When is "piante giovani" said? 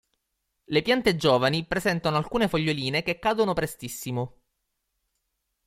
0.81-1.63